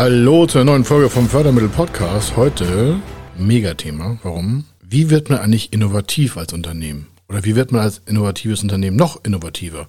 [0.00, 2.34] Hallo zur neuen Folge vom Fördermittel Podcast.
[2.34, 3.02] Heute
[3.36, 4.18] Megathema.
[4.22, 4.64] Warum?
[4.80, 7.08] Wie wird man eigentlich innovativ als Unternehmen?
[7.28, 9.88] Oder wie wird man als innovatives Unternehmen noch innovativer?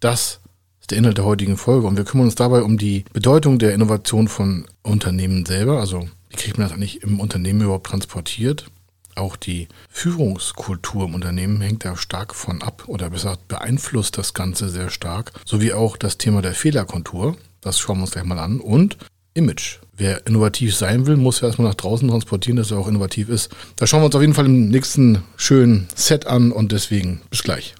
[0.00, 0.40] Das
[0.82, 3.72] ist der Inhalt der heutigen Folge und wir kümmern uns dabei um die Bedeutung der
[3.72, 5.80] Innovation von Unternehmen selber.
[5.80, 8.66] Also wie kriegt man das eigentlich im Unternehmen überhaupt transportiert?
[9.14, 14.68] Auch die Führungskultur im Unternehmen hängt da stark von ab oder besser beeinflusst das Ganze
[14.68, 17.34] sehr stark, sowie auch das Thema der Fehlerkontur.
[17.62, 18.60] Das schauen wir uns gleich mal an.
[18.60, 18.98] Und
[19.34, 19.78] Image.
[19.96, 23.50] Wer innovativ sein will, muss ja erstmal nach draußen transportieren, dass er auch innovativ ist.
[23.76, 27.42] Da schauen wir uns auf jeden Fall im nächsten schönen Set an und deswegen bis
[27.42, 27.74] gleich.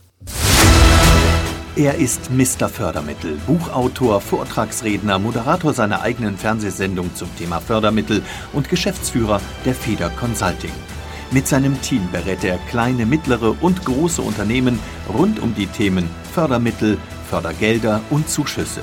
[1.74, 2.68] Er ist Mr.
[2.68, 10.72] Fördermittel, Buchautor, Vortragsredner, Moderator seiner eigenen Fernsehsendung zum Thema Fördermittel und Geschäftsführer der Feder Consulting.
[11.30, 16.98] Mit seinem Team berät er kleine, mittlere und große Unternehmen rund um die Themen Fördermittel,
[17.30, 18.82] Fördergelder und Zuschüsse.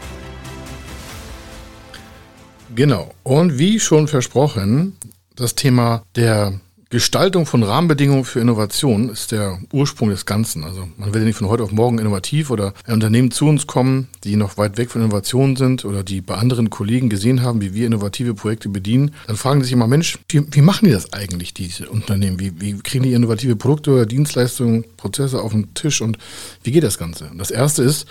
[2.75, 3.13] Genau.
[3.23, 4.97] Und wie schon versprochen,
[5.35, 6.59] das Thema der
[6.91, 10.65] Gestaltung von Rahmenbedingungen für Innovation ist der Ursprung des Ganzen.
[10.65, 14.09] Also man will ja nicht von heute auf morgen innovativ oder Unternehmen zu uns kommen,
[14.25, 17.73] die noch weit weg von Innovation sind oder die bei anderen Kollegen gesehen haben, wie
[17.73, 19.11] wir innovative Projekte bedienen.
[19.27, 22.41] Dann fragen sich immer, Mensch, wie, wie machen die das eigentlich, diese Unternehmen?
[22.41, 26.17] Wie, wie kriegen die innovative Produkte oder Dienstleistungen, Prozesse auf den Tisch und
[26.63, 27.29] wie geht das Ganze?
[27.29, 28.07] Und das erste ist,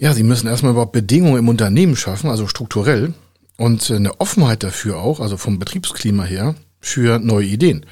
[0.00, 3.14] ja, sie müssen erstmal überhaupt Bedingungen im Unternehmen schaffen, also strukturell
[3.56, 7.86] und eine Offenheit dafür auch, also vom Betriebsklima her, für neue Ideen.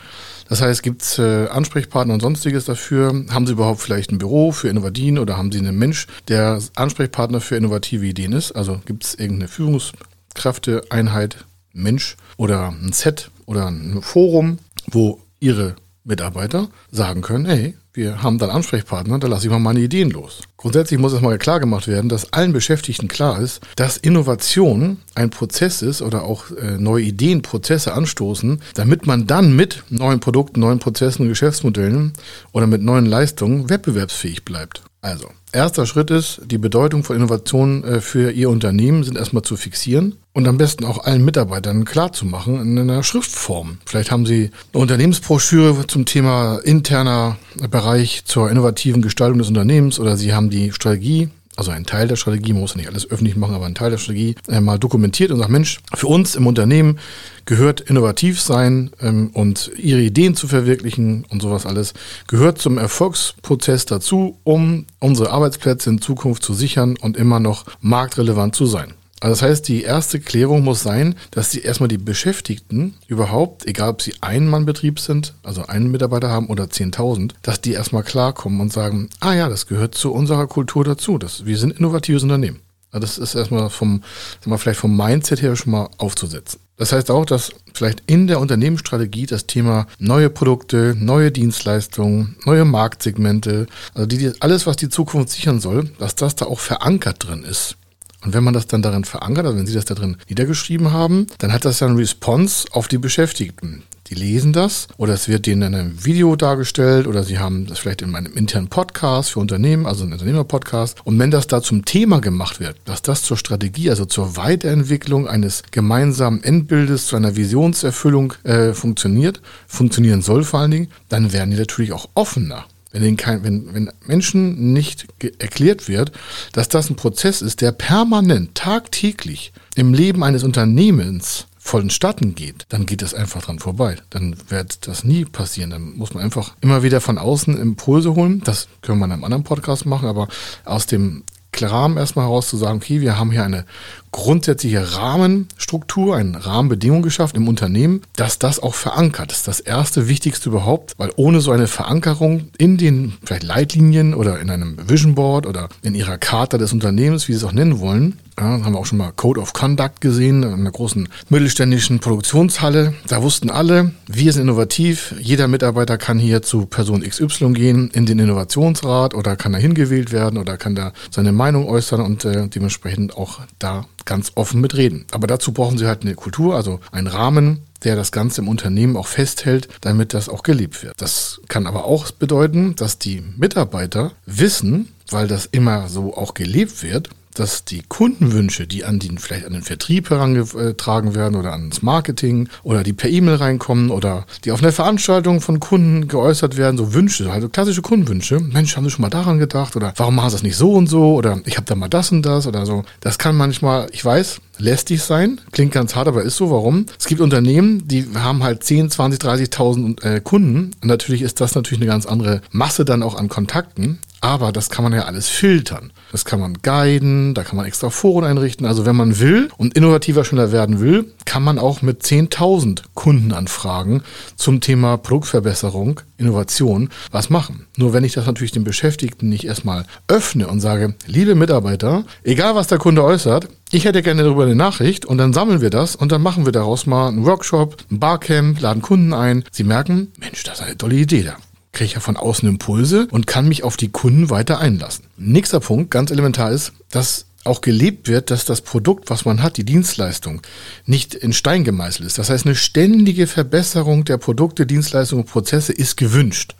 [0.48, 3.24] Das heißt, gibt es äh, Ansprechpartner und sonstiges dafür?
[3.30, 7.40] Haben Sie überhaupt vielleicht ein Büro für Innovadien oder haben Sie einen Mensch, der Ansprechpartner
[7.40, 8.52] für innovative Ideen ist?
[8.52, 14.58] Also gibt es irgendeine Führungskräfteeinheit, Mensch oder ein Set oder ein Forum,
[14.90, 19.80] wo Ihre Mitarbeiter sagen können, hey, wir haben dann Ansprechpartner, da lasse ich mal meine
[19.80, 20.40] Ideen los.
[20.56, 25.82] Grundsätzlich muss erstmal klar gemacht werden, dass allen Beschäftigten klar ist, dass Innovation ein Prozess
[25.82, 30.78] ist oder auch äh, neue Ideen, Prozesse anstoßen, damit man dann mit neuen Produkten, neuen
[30.78, 32.14] Prozessen Geschäftsmodellen
[32.52, 34.82] oder mit neuen Leistungen wettbewerbsfähig bleibt.
[35.02, 39.56] Also, erster Schritt ist, die Bedeutung von Innovationen äh, für Ihr Unternehmen sind erstmal zu
[39.56, 43.78] fixieren und am besten auch allen Mitarbeitern klarzumachen in einer Schriftform.
[43.84, 47.36] Vielleicht haben Sie eine Unternehmensbroschüre zum Thema interner
[47.70, 52.16] Bereich zur innovativen Gestaltung des Unternehmens oder Sie haben die Strategie also ein Teil der
[52.16, 54.78] Strategie, man muss ja nicht alles öffentlich machen, aber ein Teil der Strategie äh, mal
[54.78, 56.98] dokumentiert und sagt, Mensch, für uns im Unternehmen
[57.44, 61.92] gehört innovativ sein ähm, und ihre Ideen zu verwirklichen und sowas alles,
[62.26, 68.56] gehört zum Erfolgsprozess dazu, um unsere Arbeitsplätze in Zukunft zu sichern und immer noch marktrelevant
[68.56, 68.94] zu sein.
[69.22, 73.90] Also das heißt, die erste Klärung muss sein, dass die erstmal die Beschäftigten überhaupt, egal
[73.90, 78.60] ob sie ein Mann-Betrieb sind, also einen Mitarbeiter haben oder 10.000, dass die erstmal klarkommen
[78.60, 81.18] und sagen, ah ja, das gehört zu unserer Kultur dazu.
[81.18, 82.58] Das, wir sind innovatives Unternehmen.
[82.90, 84.02] Also das ist erstmal vom,
[84.40, 86.58] sagen wir, vielleicht vom Mindset her schon mal aufzusetzen.
[86.76, 92.64] Das heißt auch, dass vielleicht in der Unternehmensstrategie das Thema neue Produkte, neue Dienstleistungen, neue
[92.64, 97.44] Marktsegmente, also die, alles, was die Zukunft sichern soll, dass das da auch verankert drin
[97.44, 97.76] ist.
[98.24, 101.26] Und wenn man das dann darin verankert, also wenn Sie das da drin niedergeschrieben haben,
[101.38, 103.82] dann hat das ja eine Response auf die Beschäftigten.
[104.12, 107.78] Die lesen das oder es wird denen in einem Video dargestellt oder sie haben das
[107.78, 110.98] vielleicht in einem internen Podcast für Unternehmen, also ein Unternehmerpodcast.
[111.06, 115.28] Und wenn das da zum Thema gemacht wird, dass das zur Strategie, also zur Weiterentwicklung
[115.28, 121.50] eines gemeinsamen Endbildes, zu einer Visionserfüllung äh, funktioniert, funktionieren soll vor allen Dingen, dann werden
[121.50, 122.66] die natürlich auch offener.
[122.92, 125.06] Wenn, kein, wenn, wenn Menschen nicht
[125.38, 126.12] erklärt wird,
[126.52, 132.86] dass das ein Prozess ist, der permanent, tagtäglich im Leben eines Unternehmens vonstatten geht, dann
[132.86, 133.96] geht das einfach dran vorbei.
[134.10, 135.70] Dann wird das nie passieren.
[135.70, 138.42] Dann muss man einfach immer wieder von außen Impulse holen.
[138.44, 140.28] Das können wir in einem anderen Podcast machen, aber
[140.64, 141.22] aus dem
[141.60, 143.64] Rahmen erstmal heraus zu sagen, okay, wir haben hier eine
[144.12, 149.48] grundsätzliche Rahmenstruktur, eine Rahmenbedingung geschafft im Unternehmen, dass das auch verankert ist.
[149.48, 154.50] Das erste Wichtigste überhaupt, weil ohne so eine Verankerung in den vielleicht Leitlinien oder in
[154.50, 158.18] einem Vision Board oder in ihrer Charta des Unternehmens, wie sie es auch nennen wollen,
[158.38, 162.94] ja, haben wir auch schon mal Code of Conduct gesehen, in einer großen mittelständischen Produktionshalle.
[163.06, 165.14] Da wussten alle, wir sind innovativ.
[165.20, 170.12] Jeder Mitarbeiter kann hier zu Person XY gehen, in den Innovationsrat oder kann da hingewählt
[170.12, 175.06] werden oder kann da seine Meinung äußern und äh, dementsprechend auch da ganz offen mitreden.
[175.10, 178.96] Aber dazu brauchen sie halt eine Kultur, also einen Rahmen, der das Ganze im Unternehmen
[178.96, 181.00] auch festhält, damit das auch gelebt wird.
[181.00, 186.82] Das kann aber auch bedeuten, dass die Mitarbeiter wissen, weil das immer so auch gelebt
[186.82, 191.82] wird, dass die Kundenwünsche, die an den, vielleicht an den Vertrieb herangetragen werden oder ans
[191.82, 196.76] Marketing oder die per E-Mail reinkommen oder die auf einer Veranstaltung von Kunden geäußert werden,
[196.76, 198.40] so Wünsche, also klassische Kundenwünsche.
[198.40, 200.88] Mensch, haben Sie schon mal daran gedacht oder warum machen Sie das nicht so und
[200.88, 202.84] so oder ich habe da mal das und das oder so.
[203.00, 205.40] Das kann manchmal, ich weiß, lästig sein.
[205.50, 206.50] Klingt ganz hart, aber ist so.
[206.50, 206.86] Warum?
[206.98, 210.72] Es gibt Unternehmen, die haben halt 10, 20, 30.000 äh, Kunden.
[210.80, 213.98] Und natürlich ist das natürlich eine ganz andere Masse dann auch an Kontakten.
[214.22, 215.92] Aber das kann man ja alles filtern.
[216.12, 218.66] Das kann man guiden, da kann man extra Foren einrichten.
[218.66, 224.02] Also wenn man will und innovativer schneller werden will, kann man auch mit 10.000 Kundenanfragen
[224.36, 227.66] zum Thema Produktverbesserung, Innovation was machen.
[227.76, 232.54] Nur wenn ich das natürlich den Beschäftigten nicht erstmal öffne und sage, liebe Mitarbeiter, egal
[232.54, 235.96] was der Kunde äußert, ich hätte gerne darüber eine Nachricht und dann sammeln wir das
[235.96, 239.42] und dann machen wir daraus mal einen Workshop, ein Barcamp, laden Kunden ein.
[239.50, 241.36] Sie merken, Mensch, das ist eine tolle Idee da
[241.72, 245.06] kriege ich ja von außen Impulse und kann mich auf die Kunden weiter einlassen.
[245.16, 249.56] Nächster Punkt, ganz elementar ist, dass auch gelebt wird, dass das Produkt, was man hat,
[249.56, 250.42] die Dienstleistung,
[250.86, 252.18] nicht in Stein gemeißelt ist.
[252.18, 256.54] Das heißt, eine ständige Verbesserung der Produkte, Dienstleistungen und Prozesse ist gewünscht.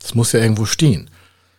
[0.00, 1.10] Das muss ja irgendwo stehen.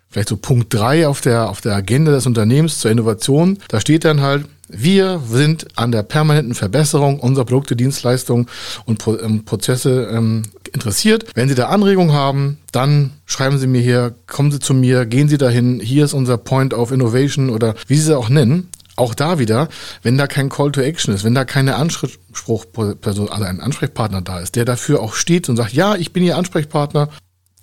[0.09, 3.57] Vielleicht so Punkt drei auf der, auf der Agenda des Unternehmens zur Innovation.
[3.67, 8.47] Da steht dann halt, wir sind an der permanenten Verbesserung unserer Produkte, Dienstleistungen
[8.85, 11.25] und Pro ähm, Prozesse ähm, interessiert.
[11.35, 15.29] Wenn Sie da Anregungen haben, dann schreiben Sie mir hier, kommen Sie zu mir, gehen
[15.29, 15.79] Sie dahin.
[15.79, 18.69] Hier ist unser Point of Innovation oder wie Sie es auch nennen.
[18.95, 19.69] Auch da wieder,
[20.03, 24.39] wenn da kein Call to Action ist, wenn da keine Anspruchperson, also ein Ansprechpartner da
[24.39, 27.09] ist, der dafür auch steht und sagt, ja, ich bin Ihr Ansprechpartner,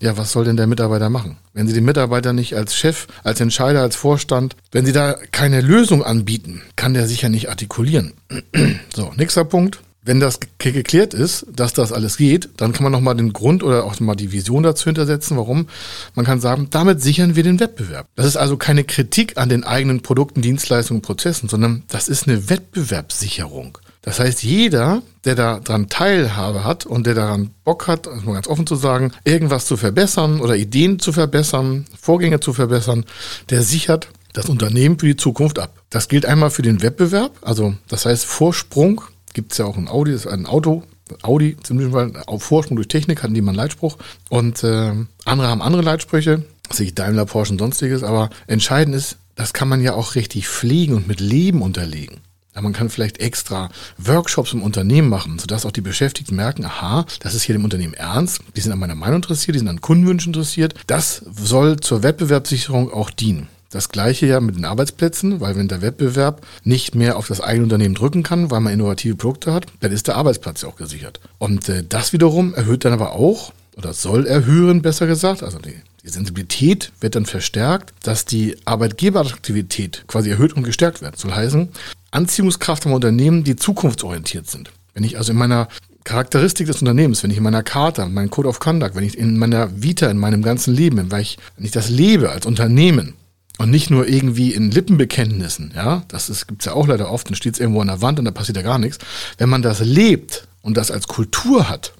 [0.02, 1.36] ja, was soll denn der Mitarbeiter machen?
[1.52, 5.60] Wenn Sie den Mitarbeiter nicht als Chef, als Entscheider, als Vorstand, wenn Sie da keine
[5.60, 8.14] Lösung anbieten, kann der sicher nicht artikulieren.
[8.94, 9.80] so, nächster Punkt.
[10.02, 13.84] Wenn das geklärt ist, dass das alles geht, dann kann man nochmal den Grund oder
[13.84, 15.36] auch mal die Vision dazu hintersetzen.
[15.36, 15.68] Warum?
[16.14, 18.06] Man kann sagen, damit sichern wir den Wettbewerb.
[18.16, 22.48] Das ist also keine Kritik an den eigenen Produkten, Dienstleistungen, Prozessen, sondern das ist eine
[22.48, 23.76] Wettbewerbssicherung.
[24.02, 28.48] Das heißt, jeder, der daran Teilhabe hat und der daran Bock hat, also mal ganz
[28.48, 33.04] offen zu sagen, irgendwas zu verbessern oder Ideen zu verbessern, Vorgänge zu verbessern,
[33.50, 35.74] der sichert das Unternehmen für die Zukunft ab.
[35.90, 39.02] Das gilt einmal für den Wettbewerb, also das heißt Vorsprung,
[39.34, 40.84] gibt es ja auch ein Audi, das ist ein Auto,
[41.22, 43.98] Audi, ziemlich mal auf Vorsprung durch Technik hatten die mal einen Leitspruch
[44.28, 44.92] und äh,
[45.24, 49.82] andere haben andere Leitspruche, sich Daimler, Porsche und sonstiges, aber entscheidend ist, das kann man
[49.82, 52.18] ja auch richtig pflegen und mit Leben unterlegen.
[52.54, 57.06] Ja, man kann vielleicht extra Workshops im Unternehmen machen, sodass auch die Beschäftigten merken, aha,
[57.20, 59.80] das ist hier dem Unternehmen ernst, die sind an meiner Meinung interessiert, die sind an
[59.80, 60.74] Kundenwünschen interessiert.
[60.86, 63.48] Das soll zur Wettbewerbssicherung auch dienen.
[63.72, 67.64] Das gleiche ja mit den Arbeitsplätzen, weil wenn der Wettbewerb nicht mehr auf das eigene
[67.64, 71.20] Unternehmen drücken kann, weil man innovative Produkte hat, dann ist der Arbeitsplatz ja auch gesichert.
[71.38, 75.76] Und äh, das wiederum erhöht dann aber auch, oder soll erhöhen, besser gesagt, also die,
[76.02, 81.16] die Sensibilität wird dann verstärkt, dass die Arbeitgeberattraktivität quasi erhöht und gestärkt wird.
[81.16, 81.68] Soll heißen,
[82.10, 84.72] Anziehungskraft am Unternehmen, die zukunftsorientiert sind.
[84.94, 85.68] Wenn ich also in meiner
[86.02, 89.38] Charakteristik des Unternehmens, wenn ich in meiner Charta, meinem Code of Conduct, wenn ich in
[89.38, 93.14] meiner Vita, in meinem ganzen Leben, wenn ich, wenn ich das lebe als Unternehmen
[93.60, 97.34] und nicht nur irgendwie in Lippenbekenntnissen, ja, das ist, gibt's ja auch leider oft, dann
[97.34, 98.98] steht's irgendwo an der Wand und da passiert ja gar nichts.
[99.36, 101.92] Wenn man das lebt und das als Kultur hat,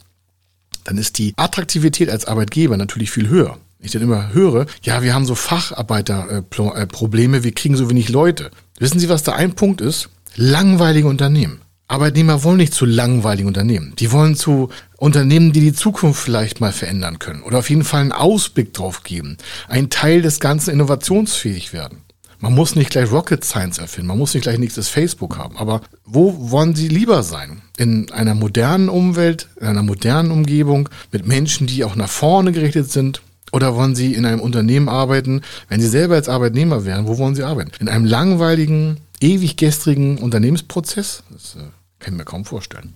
[0.85, 3.59] dann ist die Attraktivität als Arbeitgeber natürlich viel höher.
[3.79, 8.51] Ich dann immer höre, ja, wir haben so Facharbeiterprobleme, äh, wir kriegen so wenig Leute.
[8.79, 10.09] Wissen Sie, was da ein Punkt ist?
[10.37, 11.61] Langweilige Unternehmen.
[11.91, 13.95] Arbeitnehmer wollen nicht zu langweiligen Unternehmen.
[13.99, 18.03] Die wollen zu Unternehmen, die die Zukunft vielleicht mal verändern können oder auf jeden Fall
[18.03, 19.39] einen Ausblick drauf geben.
[19.69, 21.99] Ein Teil des Ganzen innovationsfähig werden.
[22.39, 25.57] Man muss nicht gleich Rocket Science erfinden, man muss nicht gleich nächstes Facebook haben.
[25.57, 27.61] Aber wo wollen Sie lieber sein?
[27.77, 32.91] In einer modernen Umwelt, in einer modernen Umgebung, mit Menschen, die auch nach vorne gerichtet
[32.91, 33.21] sind,
[33.53, 37.35] oder wollen Sie in einem Unternehmen arbeiten, wenn Sie selber als Arbeitnehmer wären, wo wollen
[37.35, 37.73] Sie arbeiten?
[37.81, 41.25] In einem langweiligen, ewig gestrigen Unternehmensprozess?
[41.31, 41.67] Das äh,
[42.01, 42.95] kann mir kaum vorstellen.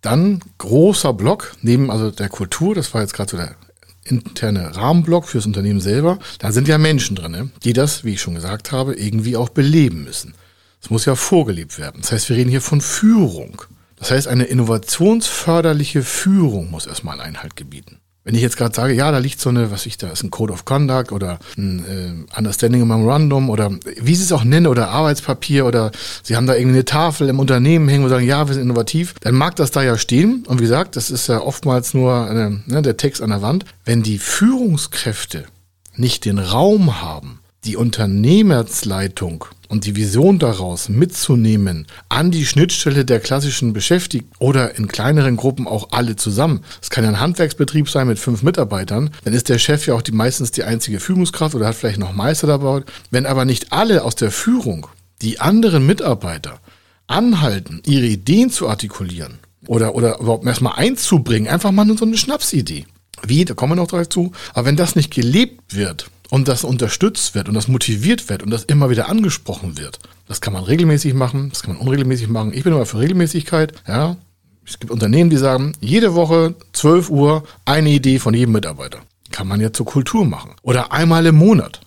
[0.00, 3.56] Dann großer Block, neben also der Kultur, das war jetzt gerade so der
[4.04, 6.18] interne Rahmenblock fürs Unternehmen selber.
[6.38, 9.48] Da sind ja Menschen drin, ne, die das, wie ich schon gesagt habe, irgendwie auch
[9.48, 10.34] beleben müssen.
[10.80, 12.00] Es muss ja vorgelebt werden.
[12.00, 13.62] Das heißt, wir reden hier von Führung.
[13.96, 17.98] Das heißt, eine innovationsförderliche Führung muss erstmal Einhalt gebieten.
[18.28, 20.30] Wenn ich jetzt gerade sage, ja, da liegt so eine, was ich da, ist ein
[20.30, 24.90] Code of Conduct oder ein äh, Understanding Memorandum oder wie Sie es auch nennen oder
[24.90, 25.92] Arbeitspapier oder
[26.22, 29.14] Sie haben da irgendwie eine Tafel im Unternehmen hängen und sagen, ja, wir sind innovativ,
[29.22, 30.44] dann mag das da ja stehen.
[30.46, 33.64] Und wie gesagt, das ist ja oftmals nur eine, ne, der Text an der Wand.
[33.86, 35.46] Wenn die Führungskräfte
[35.96, 43.20] nicht den Raum haben, die Unternehmensleitung und die Vision daraus mitzunehmen an die Schnittstelle der
[43.20, 46.64] klassischen Beschäftigten oder in kleineren Gruppen auch alle zusammen.
[46.80, 49.10] Es kann ja ein Handwerksbetrieb sein mit fünf Mitarbeitern.
[49.24, 52.14] Dann ist der Chef ja auch die meistens die einzige Führungskraft oder hat vielleicht noch
[52.14, 52.82] Meister dabei.
[53.10, 54.86] Wenn aber nicht alle aus der Führung
[55.20, 56.60] die anderen Mitarbeiter
[57.06, 62.16] anhalten, ihre Ideen zu artikulieren oder, oder überhaupt erstmal einzubringen, einfach mal nur so eine
[62.16, 62.86] Schnapsidee.
[63.26, 64.32] Wie, da kommen wir noch dazu.
[64.54, 68.50] Aber wenn das nicht gelebt wird, und das unterstützt wird und das motiviert wird und
[68.50, 69.98] das immer wieder angesprochen wird.
[70.26, 72.52] Das kann man regelmäßig machen, das kann man unregelmäßig machen.
[72.52, 74.16] Ich bin immer für Regelmäßigkeit, ja.
[74.66, 79.00] Es gibt Unternehmen, die sagen, jede Woche 12 Uhr eine Idee von jedem Mitarbeiter.
[79.30, 80.56] Kann man ja zur Kultur machen.
[80.62, 81.80] Oder einmal im Monat.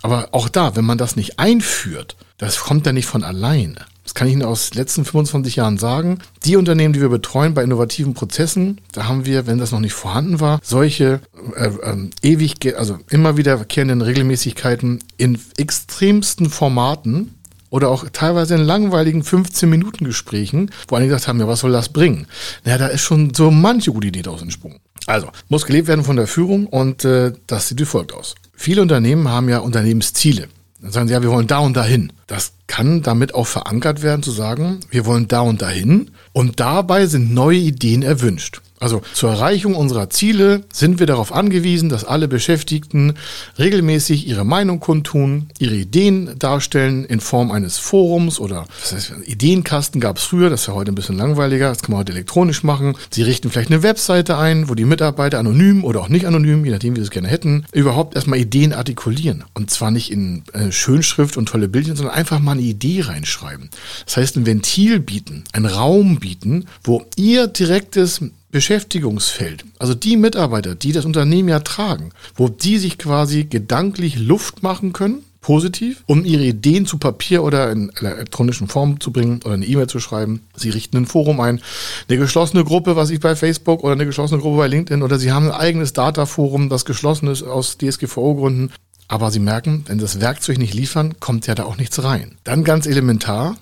[0.00, 3.84] Aber auch da, wenn man das nicht einführt, das kommt ja nicht von alleine.
[4.12, 6.18] Das kann ich Ihnen aus den letzten 25 Jahren sagen.
[6.44, 9.94] Die Unternehmen, die wir betreuen bei innovativen Prozessen, da haben wir, wenn das noch nicht
[9.94, 11.22] vorhanden war, solche
[11.56, 17.36] äh, äh, ewig, also immer wiederkehrenden Regelmäßigkeiten in extremsten Formaten
[17.70, 22.26] oder auch teilweise in langweiligen 15-Minuten-Gesprächen, wo einige gesagt haben, ja, was soll das bringen?
[22.66, 24.76] Naja, da ist schon so manche gute Idee daraus entsprungen.
[25.06, 28.34] Also, muss gelebt werden von der Führung und äh, das sieht wie folgt aus.
[28.52, 30.48] Viele Unternehmen haben ja Unternehmensziele.
[30.82, 32.12] Dann sagen sie, ja, wir wollen da und dahin.
[32.26, 36.10] Das kann damit auch verankert werden, zu sagen, wir wollen da und dahin.
[36.32, 38.60] Und dabei sind neue Ideen erwünscht.
[38.82, 43.14] Also zur Erreichung unserer Ziele sind wir darauf angewiesen, dass alle Beschäftigten
[43.56, 50.00] regelmäßig ihre Meinung kundtun, ihre Ideen darstellen in Form eines Forums oder das heißt, Ideenkasten
[50.00, 52.64] gab es früher, das ist ja heute ein bisschen langweiliger, das kann man heute elektronisch
[52.64, 52.96] machen.
[53.10, 56.72] Sie richten vielleicht eine Webseite ein, wo die Mitarbeiter anonym oder auch nicht anonym, je
[56.72, 59.44] nachdem wie sie es gerne hätten, überhaupt erstmal Ideen artikulieren.
[59.54, 63.70] Und zwar nicht in äh, Schönschrift und tolle Bildchen, sondern einfach mal eine Idee reinschreiben.
[64.06, 68.20] Das heißt, ein Ventil bieten, einen Raum bieten, wo ihr direktes
[68.52, 74.62] Beschäftigungsfeld, also die Mitarbeiter, die das Unternehmen ja tragen, wo die sich quasi gedanklich Luft
[74.62, 79.54] machen können, positiv, um ihre Ideen zu Papier oder in elektronischen Form zu bringen oder
[79.54, 80.42] eine E-Mail zu schreiben.
[80.54, 81.62] Sie richten ein Forum ein,
[82.08, 85.32] eine geschlossene Gruppe, was ich bei Facebook oder eine geschlossene Gruppe bei LinkedIn oder sie
[85.32, 88.70] haben ein eigenes Data-Forum, das geschlossen ist aus DSGVO-Gründen.
[89.08, 92.36] Aber sie merken, wenn das Werkzeug nicht liefern, kommt ja da auch nichts rein.
[92.44, 93.56] Dann ganz elementar,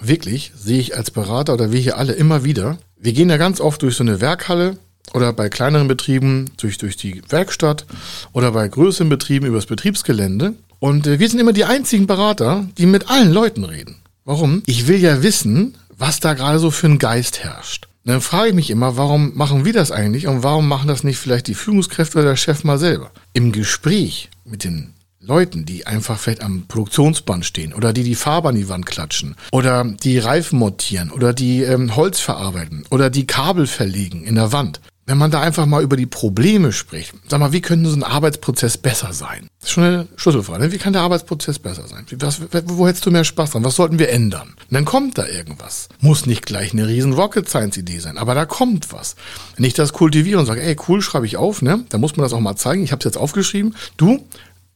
[0.00, 3.60] wirklich, sehe ich als Berater oder wir hier alle immer wieder, wir gehen ja ganz
[3.60, 4.78] oft durch so eine Werkhalle
[5.12, 7.84] oder bei kleineren Betrieben durch, durch die Werkstatt
[8.32, 10.54] oder bei größeren Betrieben übers Betriebsgelände.
[10.78, 13.96] Und äh, wir sind immer die einzigen Berater, die mit allen Leuten reden.
[14.24, 14.62] Warum?
[14.66, 17.88] Ich will ja wissen, was da gerade so für ein Geist herrscht.
[18.04, 21.04] Und dann frage ich mich immer, warum machen wir das eigentlich und warum machen das
[21.04, 23.10] nicht vielleicht die Führungskräfte oder der Chef mal selber?
[23.32, 24.91] Im Gespräch mit den
[25.24, 29.36] Leuten, die einfach vielleicht am Produktionsband stehen oder die die Farbe an die Wand klatschen
[29.52, 34.50] oder die Reifen montieren oder die ähm, Holz verarbeiten oder die Kabel verlegen in der
[34.50, 34.80] Wand.
[35.06, 38.04] Wenn man da einfach mal über die Probleme spricht, sag mal, wie könnte so ein
[38.04, 39.48] Arbeitsprozess besser sein?
[39.60, 40.62] Das ist schon eine Schlüsselfrage.
[40.62, 40.72] Ne?
[40.72, 42.06] Wie kann der Arbeitsprozess besser sein?
[42.18, 43.64] Was, wo hättest du mehr Spaß dran?
[43.64, 44.48] Was sollten wir ändern?
[44.48, 45.88] Und dann kommt da irgendwas.
[46.00, 49.16] Muss nicht gleich eine riesen Rocket Science Idee sein, aber da kommt was.
[49.56, 51.84] Wenn ich das kultiviere und sage, ey, cool, schreibe ich auf, ne?
[51.88, 52.84] Dann muss man das auch mal zeigen.
[52.84, 53.74] Ich habe es jetzt aufgeschrieben.
[53.96, 54.24] Du,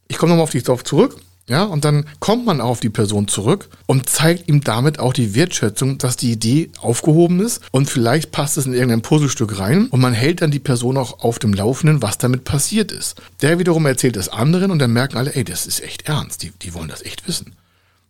[0.08, 1.16] ich komme nochmal auf dich drauf zurück.
[1.48, 5.36] Ja, und dann kommt man auf die Person zurück und zeigt ihm damit auch die
[5.36, 10.00] Wertschätzung, dass die Idee aufgehoben ist und vielleicht passt es in irgendein Puzzlestück rein und
[10.00, 13.22] man hält dann die Person auch auf dem Laufenden, was damit passiert ist.
[13.42, 16.50] Der wiederum erzählt es anderen und dann merken alle, ey, das ist echt ernst, die,
[16.50, 17.54] die wollen das echt wissen.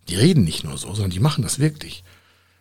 [0.08, 2.04] Die reden nicht nur so, sondern die machen das wirklich.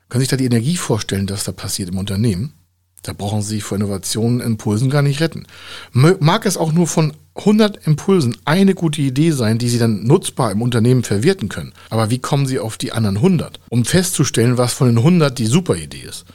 [0.10, 2.54] Können sich da die Energie vorstellen, dass da passiert im Unternehmen?
[3.01, 5.46] Da brauchen Sie vor Innovationen, Impulsen gar nicht retten.
[5.94, 10.51] Mag es auch nur von 100 Impulsen eine gute Idee sein, die Sie dann nutzbar
[10.51, 11.74] im Unternehmen verwerten können.
[11.89, 13.60] Aber wie kommen Sie auf die anderen 100?
[13.70, 16.25] Um festzustellen, was von den 100 die super Idee ist.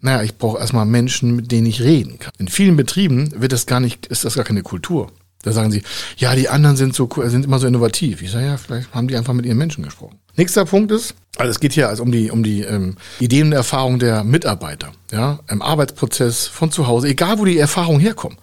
[0.00, 2.32] Naja, ich brauche erstmal Menschen, mit denen ich reden kann.
[2.38, 5.10] In vielen Betrieben wird das gar nicht, ist das gar keine Kultur.
[5.42, 5.82] Da sagen sie,
[6.16, 8.22] ja, die anderen sind so, sind immer so innovativ.
[8.22, 10.18] Ich sage, ja, vielleicht haben die einfach mit ihren Menschen gesprochen.
[10.36, 13.52] Nächster Punkt ist, also es geht hier also um die, um die ähm, Ideen und
[13.52, 18.38] Erfahrungen der Mitarbeiter, ja, im Arbeitsprozess, von zu Hause, egal wo die Erfahrungen herkommen.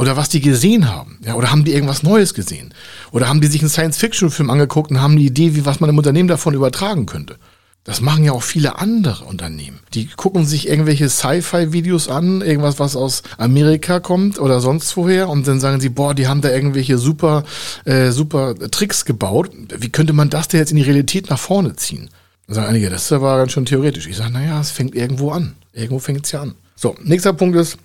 [0.00, 2.72] Oder was die gesehen haben, ja, oder haben die irgendwas Neues gesehen?
[3.12, 5.98] Oder haben die sich einen Science-Fiction-Film angeguckt und haben eine Idee, wie was man im
[5.98, 7.36] Unternehmen davon übertragen könnte?
[7.84, 9.80] Das machen ja auch viele andere Unternehmen.
[9.92, 15.46] Die gucken sich irgendwelche Sci-Fi-Videos an, irgendwas, was aus Amerika kommt oder sonst woher, und
[15.46, 17.44] dann sagen sie, boah, die haben da irgendwelche super,
[17.84, 19.50] äh, super Tricks gebaut.
[19.76, 22.08] Wie könnte man das denn jetzt in die Realität nach vorne ziehen?
[22.46, 24.06] Dann sagen einige, das aber ganz schön theoretisch.
[24.06, 25.56] Ich sage, naja, es fängt irgendwo an.
[25.74, 26.54] Irgendwo fängt es ja an.
[26.74, 27.76] So, nächster Punkt ist,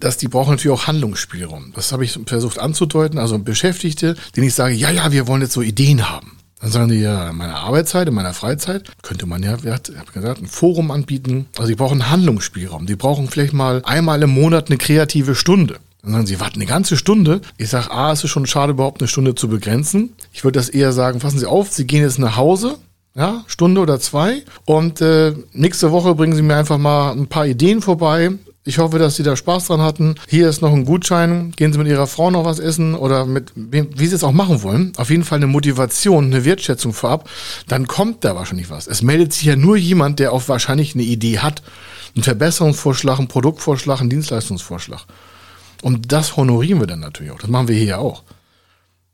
[0.00, 1.72] dass die brauchen natürlich auch Handlungsspielraum.
[1.74, 3.18] Das habe ich versucht anzudeuten.
[3.18, 6.32] Also Beschäftigte, denen ich sage, ja, ja, wir wollen jetzt so Ideen haben.
[6.60, 10.12] Dann sagen die ja, in meiner Arbeitszeit, in meiner Freizeit könnte man ja, ich habe
[10.12, 11.46] gesagt, ein Forum anbieten.
[11.58, 12.86] Also die brauchen Handlungsspielraum.
[12.86, 15.78] Die brauchen vielleicht mal einmal im Monat eine kreative Stunde.
[16.02, 17.40] Dann sagen sie, warten eine ganze Stunde.
[17.58, 20.14] Ich sage, A, es ist schon schade, überhaupt eine Stunde zu begrenzen.
[20.32, 22.78] Ich würde das eher sagen, fassen Sie auf, Sie gehen jetzt nach Hause,
[23.14, 24.42] ja, Stunde oder zwei.
[24.64, 28.30] Und äh, nächste Woche bringen Sie mir einfach mal ein paar Ideen vorbei.
[28.68, 30.16] Ich hoffe, dass Sie da Spaß dran hatten.
[30.28, 31.52] Hier ist noch ein Gutschein.
[31.54, 34.64] Gehen Sie mit Ihrer Frau noch was essen oder mit wie Sie es auch machen
[34.64, 34.92] wollen.
[34.96, 37.30] Auf jeden Fall eine Motivation, eine Wertschätzung vorab.
[37.68, 38.88] Dann kommt da wahrscheinlich was.
[38.88, 41.62] Es meldet sich ja nur jemand, der auch wahrscheinlich eine Idee hat.
[42.16, 45.06] Ein Verbesserungsvorschlag, ein Produktvorschlag, ein Dienstleistungsvorschlag.
[45.82, 47.38] Und das honorieren wir dann natürlich auch.
[47.38, 48.24] Das machen wir hier ja auch.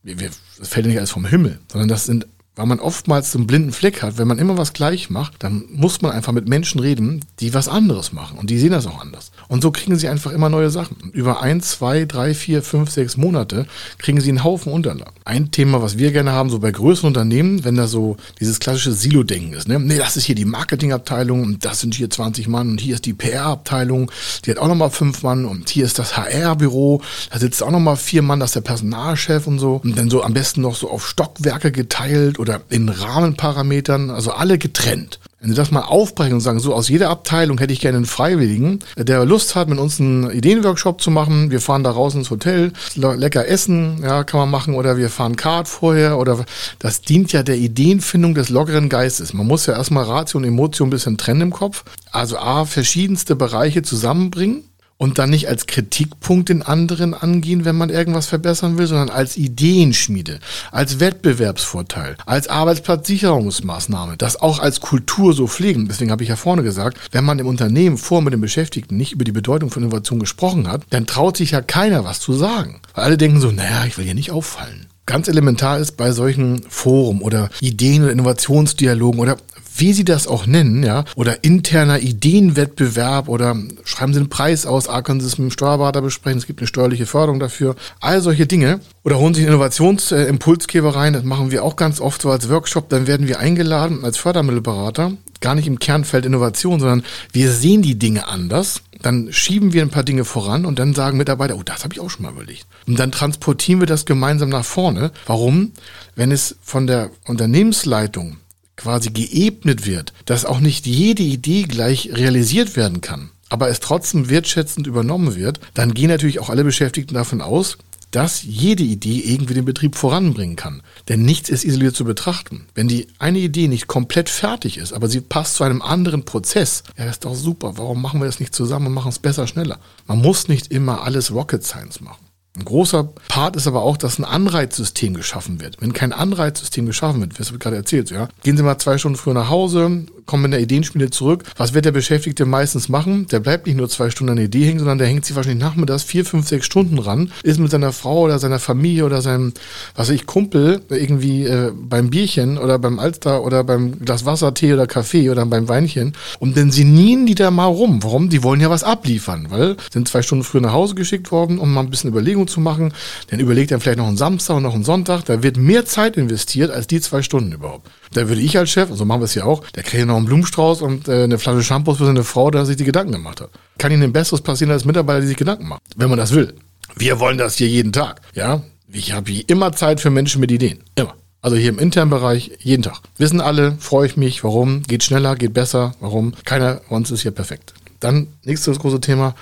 [0.02, 3.73] Das fällt ja nicht alles vom Himmel, sondern das sind weil man oftmals einen blinden
[3.73, 7.25] Fleck hat, wenn man immer was gleich macht, dann muss man einfach mit Menschen reden,
[7.40, 9.32] die was anderes machen und die sehen das auch anders.
[9.52, 10.97] Und so kriegen sie einfach immer neue Sachen.
[11.12, 13.66] Über ein, zwei, drei, vier, fünf, sechs Monate
[13.99, 15.12] kriegen sie einen Haufen Unterlagen.
[15.26, 18.92] Ein Thema, was wir gerne haben, so bei größeren Unternehmen, wenn da so dieses klassische
[18.92, 19.68] Silo-Denken ist.
[19.68, 19.78] Ne?
[19.78, 23.04] Nee, das ist hier die Marketingabteilung und das sind hier 20 Mann und hier ist
[23.04, 24.11] die PR-Abteilung,
[24.47, 27.99] die hat auch nochmal fünf Mann und hier ist das HR-Büro, da sitzt auch nochmal
[27.99, 29.82] vier Mann, das ist der Personalchef und so.
[29.85, 34.56] Und dann so am besten noch so auf Stockwerke geteilt oder in Rahmenparametern, also alle
[34.56, 35.18] getrennt.
[35.42, 38.06] Wenn Sie das mal aufbrechen und sagen, so aus jeder Abteilung hätte ich gerne einen
[38.06, 41.50] Freiwilligen, der Lust hat, mit uns einen Ideenworkshop zu machen.
[41.50, 45.34] Wir fahren da raus ins Hotel, lecker essen, ja, kann man machen, oder wir fahren
[45.34, 46.44] Kart vorher, oder
[46.78, 49.32] das dient ja der Ideenfindung des lockeren Geistes.
[49.32, 51.82] Man muss ja erstmal Ratio und Emotion ein bisschen trennen im Kopf.
[52.12, 54.62] Also A, verschiedenste Bereiche zusammenbringen
[55.02, 59.37] und dann nicht als Kritikpunkt den anderen angehen, wenn man irgendwas verbessern will, sondern als
[59.37, 60.38] Ideenschmiede,
[60.71, 65.88] als Wettbewerbsvorteil, als Arbeitsplatzsicherungsmaßnahme, das auch als Kultur so pflegen.
[65.88, 69.11] Deswegen habe ich ja vorne gesagt, wenn man im Unternehmen vor mit den Beschäftigten nicht
[69.11, 72.80] über die Bedeutung von Innovation gesprochen hat, dann traut sich ja keiner was zu sagen.
[72.94, 76.62] Weil alle denken so, naja, ich will hier nicht auffallen ganz elementar ist bei solchen
[76.68, 79.37] Forum oder Ideen- oder Innovationsdialogen oder
[79.76, 84.88] wie Sie das auch nennen, ja, oder interner Ideenwettbewerb oder schreiben Sie einen Preis aus,
[84.88, 88.21] A, können Sie es mit dem Steuerberater besprechen, es gibt eine steuerliche Förderung dafür, all
[88.21, 88.80] solche Dinge.
[89.02, 92.88] Oder holen Sie einen Innovationsimpulsgeber rein, das machen wir auch ganz oft so als Workshop,
[92.90, 97.99] dann werden wir eingeladen als Fördermittelberater, gar nicht im Kernfeld Innovation, sondern wir sehen die
[97.99, 101.84] Dinge anders dann schieben wir ein paar Dinge voran und dann sagen Mitarbeiter, oh, das
[101.84, 102.67] habe ich auch schon mal überlegt.
[102.86, 105.10] Und dann transportieren wir das gemeinsam nach vorne.
[105.26, 105.73] Warum?
[106.14, 108.38] Wenn es von der Unternehmensleitung
[108.76, 114.30] quasi geebnet wird, dass auch nicht jede Idee gleich realisiert werden kann, aber es trotzdem
[114.30, 117.76] wertschätzend übernommen wird, dann gehen natürlich auch alle Beschäftigten davon aus,
[118.12, 120.82] dass jede Idee irgendwie den Betrieb voranbringen kann.
[121.08, 122.66] Denn nichts ist isoliert zu betrachten.
[122.75, 126.84] Wenn die eine Idee nicht komplett fertig ist, aber sie passt zu einem anderen Prozess,
[126.96, 127.72] ja, das ist doch super.
[127.76, 129.80] Warum machen wir das nicht zusammen und machen es besser, schneller?
[130.06, 132.22] Man muss nicht immer alles Rocket Science machen.
[132.54, 135.76] Ein großer Part ist aber auch, dass ein Anreizsystem geschaffen wird.
[135.80, 139.17] Wenn kein Anreizsystem geschaffen wird, was du gerade erzählt, ja, gehen Sie mal zwei Stunden
[139.17, 141.45] früher nach Hause, kommen in der Ideenspiele zurück.
[141.56, 143.26] Was wird der Beschäftigte meistens machen?
[143.28, 145.62] Der bleibt nicht nur zwei Stunden an der Idee hängen, sondern der hängt sich wahrscheinlich
[145.62, 149.54] nachmittags vier, fünf, sechs Stunden ran, ist mit seiner Frau oder seiner Familie oder seinem,
[149.95, 154.52] was weiß ich, Kumpel irgendwie äh, beim Bierchen oder beim Alster oder beim Glas Wasser,
[154.52, 158.02] Tee oder Kaffee oder beim Weinchen und dann sinnieren die da mal rum.
[158.02, 158.28] Warum?
[158.28, 161.73] Die wollen ja was abliefern, weil sind zwei Stunden früher nach Hause geschickt worden, um
[161.73, 162.93] mal ein bisschen Überlegung zu machen.
[163.31, 165.25] Dann überlegt er vielleicht noch einen Samstag und noch einen Sonntag.
[165.25, 167.89] Da wird mehr Zeit investiert als die zwei Stunden überhaupt.
[168.13, 170.17] Da würde ich als Chef, so also machen wir es ja auch, der kriegt noch
[170.17, 173.41] einen Blumenstrauß und äh, eine Flasche Shampoos für seine Frau, der sich die Gedanken gemacht
[173.41, 173.50] hat.
[173.78, 176.55] Kann Ihnen ein Besseres passieren als Mitarbeiter, die sich Gedanken machen, wenn man das will.
[176.97, 178.21] Wir wollen das hier jeden Tag.
[178.35, 180.81] Ja, ich habe hier immer Zeit für Menschen mit Ideen.
[180.95, 181.15] Immer.
[181.41, 183.00] Also hier im internen Bereich jeden Tag.
[183.17, 186.35] Wissen alle, freue ich mich, warum, geht schneller, geht besser, warum.
[186.45, 187.75] Keiner von uns ist hier perfekt.
[187.99, 189.35] Dann nächstes große Thema.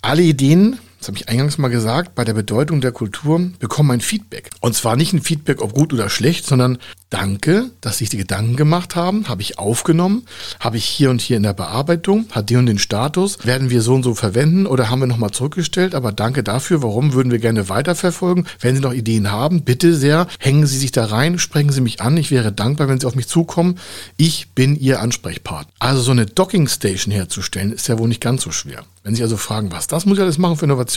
[0.00, 4.00] Alle Ideen das habe ich eingangs mal gesagt, bei der Bedeutung der Kultur bekommen ein
[4.00, 4.50] Feedback.
[4.60, 6.78] Und zwar nicht ein Feedback, ob gut oder schlecht, sondern
[7.10, 10.22] danke, dass sich die Gedanken gemacht haben, habe ich aufgenommen,
[10.60, 13.82] habe ich hier und hier in der Bearbeitung, hat den und den Status, werden wir
[13.82, 17.40] so und so verwenden oder haben wir nochmal zurückgestellt, aber danke dafür, warum würden wir
[17.40, 18.46] gerne weiterverfolgen.
[18.60, 22.00] Wenn Sie noch Ideen haben, bitte sehr, hängen Sie sich da rein, sprechen Sie mich
[22.00, 23.80] an, ich wäre dankbar, wenn Sie auf mich zukommen.
[24.16, 25.72] Ich bin Ihr Ansprechpartner.
[25.80, 28.84] Also so eine Docking Station herzustellen, ist ja wohl nicht ganz so schwer.
[29.04, 30.91] Wenn Sie also fragen, was das muss ich alles machen für Innovation,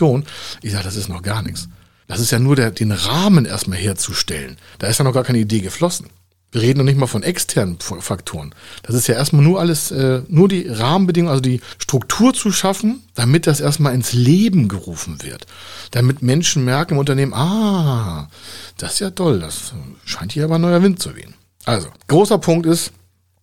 [0.62, 1.68] ich sage, das ist noch gar nichts.
[2.08, 4.58] Das ist ja nur der, den Rahmen erstmal herzustellen.
[4.80, 6.08] Da ist ja noch gar keine Idee geflossen.
[6.52, 8.56] Wir reden noch nicht mal von externen Faktoren.
[8.84, 13.04] Das ist ja erstmal nur alles, äh, nur die Rahmenbedingungen, also die Struktur zu schaffen,
[13.14, 15.48] damit das erstmal ins Leben gerufen wird.
[15.92, 18.30] Damit Menschen merken im Unternehmen, ah,
[18.78, 19.74] das ist ja toll, das
[20.06, 21.34] scheint hier aber neuer Wind zu wehen.
[21.66, 22.94] Also, großer Punkt ist,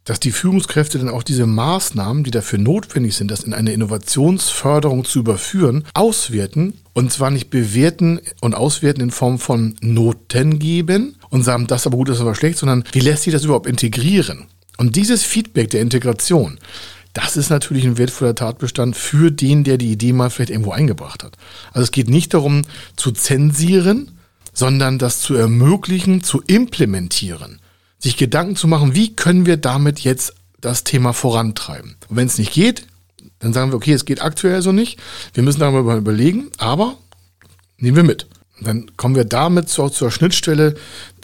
[0.05, 5.05] dass die Führungskräfte dann auch diese Maßnahmen, die dafür notwendig sind, das in eine Innovationsförderung
[5.05, 11.45] zu überführen, auswerten und zwar nicht bewerten und auswerten in Form von Noten geben und
[11.45, 13.67] sagen, das ist aber gut, das ist aber schlecht, sondern wie lässt sich das überhaupt
[13.67, 14.47] integrieren?
[14.77, 16.59] Und dieses Feedback der Integration,
[17.13, 21.23] das ist natürlich ein wertvoller Tatbestand für den, der die Idee mal vielleicht irgendwo eingebracht
[21.23, 21.37] hat.
[21.73, 22.63] Also es geht nicht darum
[22.97, 24.13] zu zensieren,
[24.53, 27.61] sondern das zu ermöglichen, zu implementieren.
[28.03, 31.97] Sich Gedanken zu machen, wie können wir damit jetzt das Thema vorantreiben.
[32.09, 32.87] Und wenn es nicht geht,
[33.39, 34.99] dann sagen wir, okay, es geht aktuell so nicht.
[35.35, 36.97] Wir müssen darüber überlegen, aber
[37.79, 38.27] nehmen wir mit.
[38.61, 40.75] Dann kommen wir damit zur, zur Schnittstelle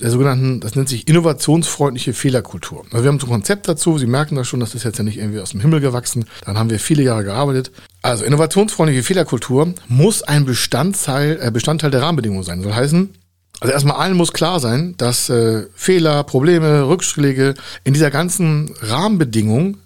[0.00, 2.84] der sogenannten, das nennt sich innovationsfreundliche Fehlerkultur.
[2.90, 3.98] Also wir haben so ein Konzept dazu.
[3.98, 6.24] Sie merken das schon, das ist jetzt ja nicht irgendwie aus dem Himmel gewachsen.
[6.44, 7.70] Dann haben wir viele Jahre gearbeitet.
[8.02, 12.58] Also innovationsfreundliche Fehlerkultur muss ein Bestandteil, äh, Bestandteil der Rahmenbedingungen sein.
[12.58, 13.14] Das soll heißen,
[13.60, 19.78] also erstmal allen muss klar sein, dass äh, Fehler, Probleme, Rückschläge in dieser ganzen Rahmenbedingung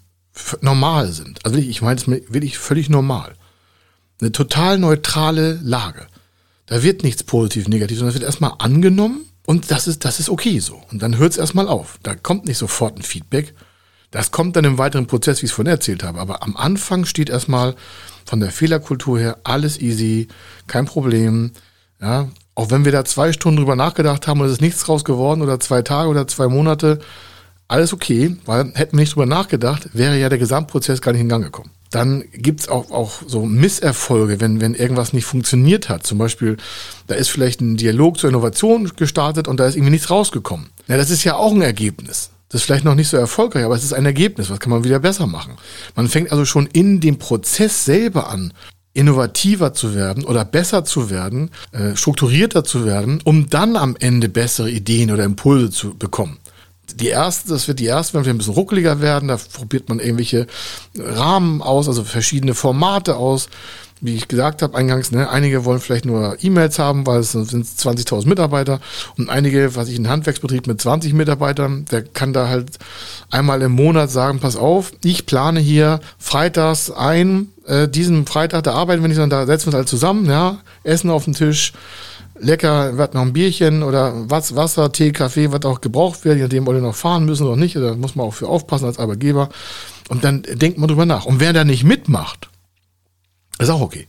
[0.61, 1.43] normal sind.
[1.45, 3.33] Also ich meine es wirklich völlig normal.
[4.21, 6.07] Eine total neutrale Lage.
[6.67, 10.29] Da wird nichts positiv, negativ, sondern es wird erstmal angenommen und das ist, das ist
[10.29, 10.81] okay so.
[10.91, 11.99] Und dann hört es erstmal auf.
[12.03, 13.53] Da kommt nicht sofort ein Feedback.
[14.11, 16.19] Das kommt dann im weiteren Prozess, wie ich es vorhin erzählt habe.
[16.19, 17.75] Aber am Anfang steht erstmal
[18.25, 20.27] von der Fehlerkultur her alles easy,
[20.67, 21.51] kein Problem.
[21.99, 25.03] Ja, auch wenn wir da zwei Stunden drüber nachgedacht haben und es ist nichts draus
[25.03, 26.99] geworden oder zwei Tage oder zwei Monate,
[27.67, 31.29] alles okay, weil hätten wir nicht drüber nachgedacht, wäre ja der Gesamtprozess gar nicht in
[31.29, 31.71] Gang gekommen.
[31.89, 36.05] Dann gibt's auch, auch so Misserfolge, wenn, wenn irgendwas nicht funktioniert hat.
[36.05, 36.57] Zum Beispiel,
[37.07, 40.69] da ist vielleicht ein Dialog zur Innovation gestartet und da ist irgendwie nichts rausgekommen.
[40.87, 42.31] Ja, das ist ja auch ein Ergebnis.
[42.49, 44.49] Das ist vielleicht noch nicht so erfolgreich, aber es ist ein Ergebnis.
[44.49, 45.55] Was kann man wieder besser machen?
[45.95, 48.53] Man fängt also schon in dem Prozess selber an,
[48.93, 54.29] innovativer zu werden oder besser zu werden, äh, strukturierter zu werden, um dann am Ende
[54.29, 56.37] bessere Ideen oder Impulse zu bekommen
[56.95, 59.99] die erste, das wird die erste, wenn wir ein bisschen ruckeliger werden, da probiert man
[59.99, 60.47] irgendwelche
[60.97, 63.49] Rahmen aus, also verschiedene Formate aus.
[64.01, 67.65] Wie ich gesagt habe eingangs, ne, einige wollen vielleicht nur E-Mails haben, weil es sind
[67.65, 68.81] 20.000 Mitarbeiter
[69.17, 72.79] und einige, was ich ein Handwerksbetrieb mit 20 Mitarbeitern, der kann da halt
[73.31, 78.73] einmal im Monat sagen, pass auf, ich plane hier freitags ein, äh, diesen Freitag, da
[78.73, 81.73] arbeiten wir nicht, sondern da setzen wir uns halt zusammen, ja, Essen auf den Tisch,
[82.39, 86.43] lecker, wird noch ein Bierchen oder was, Wasser, Tee, Kaffee, was auch gebraucht wird, je
[86.43, 88.99] nachdem, ob ihr noch fahren müssen oder nicht, da muss man auch für aufpassen als
[88.99, 89.49] Arbeitgeber.
[90.09, 91.25] Und dann denkt man drüber nach.
[91.25, 92.49] Und wer da nicht mitmacht,
[93.59, 94.07] ist auch okay.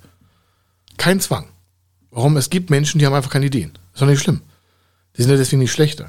[0.97, 1.47] Kein Zwang.
[2.11, 2.37] Warum?
[2.37, 3.73] Es gibt Menschen, die haben einfach keine Ideen.
[3.93, 4.40] Ist doch nicht schlimm.
[5.17, 6.09] Die sind ja deswegen nicht schlechter.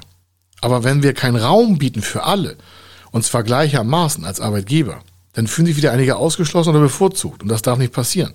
[0.60, 2.56] Aber wenn wir keinen Raum bieten für alle,
[3.12, 5.00] und zwar gleichermaßen als Arbeitgeber,
[5.36, 7.42] dann fühlen sich wieder einige ausgeschlossen oder bevorzugt.
[7.42, 8.32] Und das darf nicht passieren.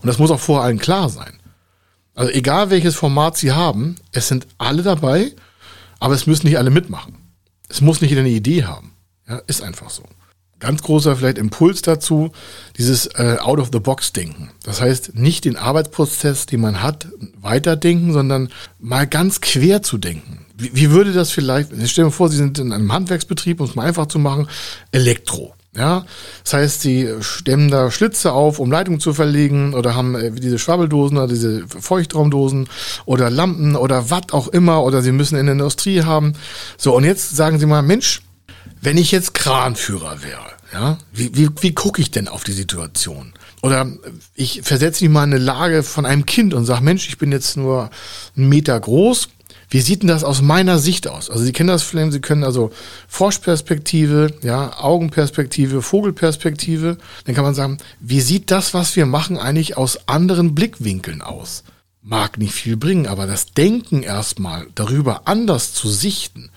[0.00, 1.34] Und das muss auch vor allen klar sein.
[2.14, 5.32] Also egal welches Format Sie haben, es sind alle dabei,
[5.98, 7.18] aber es müssen nicht alle mitmachen.
[7.68, 8.94] Es muss nicht jeder eine Idee haben.
[9.28, 10.02] Ja, ist einfach so.
[10.60, 12.32] Ganz großer vielleicht Impuls dazu,
[12.78, 14.50] dieses äh, Out-of-the-Box-Denken.
[14.62, 18.48] Das heißt, nicht den Arbeitsprozess, den man hat, weiterdenken, sondern
[18.78, 20.46] mal ganz quer zu denken.
[20.56, 23.74] Wie, wie würde das vielleicht, stellen wir vor, Sie sind in einem Handwerksbetrieb, um es
[23.74, 24.48] mal einfach zu machen,
[24.90, 25.54] Elektro.
[25.76, 26.04] Ja,
[26.42, 30.58] das heißt, sie stemmen da Schlitze auf, um Leitungen zu verlegen oder haben äh, diese
[30.58, 32.68] Schwabbeldosen oder diese Feuchtraumdosen
[33.04, 36.32] oder Lampen oder was auch immer oder sie müssen in der Industrie haben.
[36.76, 38.22] So, und jetzt sagen sie mal, Mensch,
[38.80, 43.32] wenn ich jetzt Kranführer wäre, ja, wie, wie, wie gucke ich denn auf die Situation?
[43.62, 43.86] Oder
[44.34, 47.30] ich versetze mich mal in eine Lage von einem Kind und sage, Mensch, ich bin
[47.30, 47.90] jetzt nur
[48.36, 49.28] einen Meter groß,
[49.70, 51.30] wie sieht denn das aus meiner Sicht aus?
[51.30, 52.72] Also Sie kennen das vielleicht, Sie können also
[53.08, 56.98] Froschperspektive, ja, Augenperspektive, Vogelperspektive.
[57.24, 61.62] Dann kann man sagen, wie sieht das, was wir machen, eigentlich aus anderen Blickwinkeln aus?
[62.02, 66.50] Mag nicht viel bringen, aber das Denken erstmal darüber anders zu sichten,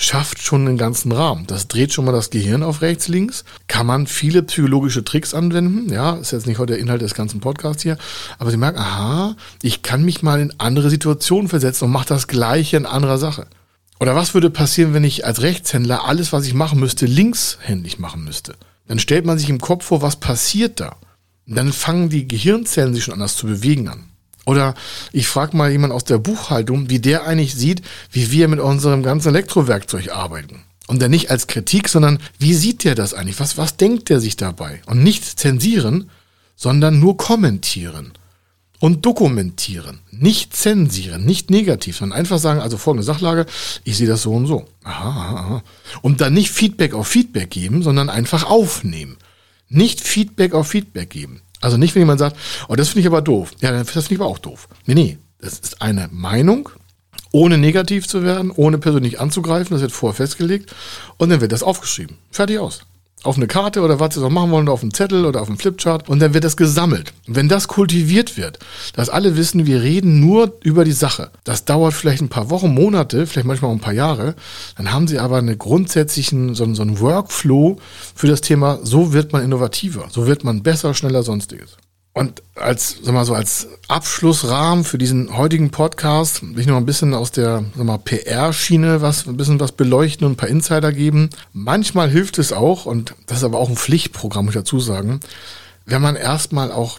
[0.00, 1.46] schafft schon den ganzen Rahmen.
[1.46, 3.44] Das dreht schon mal das Gehirn auf rechts, links.
[3.66, 5.92] Kann man viele psychologische Tricks anwenden.
[5.92, 7.98] Ja, ist jetzt nicht heute der Inhalt des ganzen Podcasts hier.
[8.38, 12.28] Aber Sie merken, aha, ich kann mich mal in andere Situationen versetzen und mache das
[12.28, 13.48] Gleiche in anderer Sache.
[13.98, 18.22] Oder was würde passieren, wenn ich als Rechtshändler alles, was ich machen müsste, linkshändig machen
[18.22, 18.54] müsste?
[18.86, 20.96] Dann stellt man sich im Kopf vor, was passiert da?
[21.48, 24.04] Und dann fangen die Gehirnzellen sich schon anders zu bewegen an.
[24.48, 24.74] Oder
[25.12, 29.02] ich frage mal jemand aus der Buchhaltung, wie der eigentlich sieht, wie wir mit unserem
[29.02, 30.64] ganzen Elektrowerkzeug arbeiten.
[30.86, 33.38] Und dann nicht als Kritik, sondern wie sieht der das eigentlich?
[33.40, 34.80] Was, was denkt der sich dabei?
[34.86, 36.08] Und nicht zensieren,
[36.56, 38.12] sondern nur kommentieren
[38.80, 39.98] und dokumentieren.
[40.12, 43.44] Nicht zensieren, nicht negativ, sondern einfach sagen, also folgende Sachlage,
[43.84, 44.66] ich sehe das so und so.
[44.82, 45.62] Aha, aha, aha.
[46.00, 49.18] Und dann nicht Feedback auf Feedback geben, sondern einfach aufnehmen.
[49.68, 51.42] Nicht Feedback auf Feedback geben.
[51.60, 52.36] Also nicht, wenn jemand sagt,
[52.68, 53.52] oh, das finde ich aber doof.
[53.60, 54.68] Ja, das finde ich aber auch doof.
[54.86, 56.68] Nee, nee, das ist eine Meinung,
[57.32, 60.74] ohne negativ zu werden, ohne persönlich anzugreifen, das wird vorher festgelegt
[61.16, 62.18] und dann wird das aufgeschrieben.
[62.30, 62.82] Fertig aus.
[63.24, 65.48] Auf eine Karte oder was sie so machen wollen, oder auf einen Zettel oder auf
[65.48, 67.12] einen Flipchart und dann wird das gesammelt.
[67.26, 68.58] Und wenn das kultiviert wird,
[68.94, 72.72] dass alle wissen, wir reden nur über die Sache, das dauert vielleicht ein paar Wochen,
[72.72, 74.34] Monate, vielleicht manchmal auch ein paar Jahre,
[74.76, 77.76] dann haben sie aber einen grundsätzlichen, so, so einen Workflow
[78.14, 81.76] für das Thema, so wird man innovativer, so wird man besser, schneller, sonstiges.
[82.18, 86.84] Und als, sag mal so, als Abschlussrahmen für diesen heutigen Podcast will ich noch ein
[86.84, 87.62] bisschen aus der
[88.02, 91.30] PR-Schiene was, ein bisschen was beleuchten und ein paar Insider geben.
[91.52, 95.20] Manchmal hilft es auch, und das ist aber auch ein Pflichtprogramm, muss ich dazu sagen,
[95.86, 96.98] wenn man erstmal auch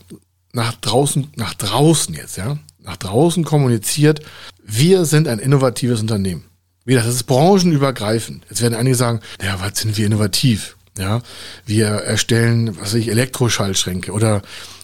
[0.53, 4.21] nach draußen, nach draußen jetzt, ja, nach draußen kommuniziert,
[4.63, 6.45] wir sind ein innovatives Unternehmen.
[6.85, 8.45] Wie das ist branchenübergreifend.
[8.49, 10.77] Jetzt werden einige sagen, ja, was sind wir innovativ?
[10.97, 11.21] Ja,
[11.65, 14.41] wir erstellen, was weiß ich, Elektroschallschränke oder